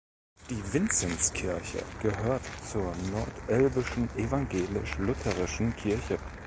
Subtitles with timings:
[0.49, 6.17] Die Vinzenz-Kirche gehört zur Nordelbischen evangelisch-lutherischen Kirche.